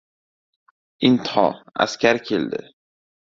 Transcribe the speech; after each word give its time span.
Intiho, 1.09 1.43
askar 1.87 2.21
keldi. 2.31 2.63